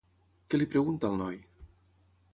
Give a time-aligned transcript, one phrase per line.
[0.53, 1.39] Què li pregunta al noi?